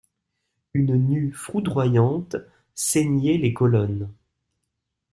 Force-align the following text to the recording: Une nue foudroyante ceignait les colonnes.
Une 0.73 0.97
nue 0.97 1.31
foudroyante 1.31 2.35
ceignait 2.73 3.37
les 3.37 3.53
colonnes. 3.53 4.09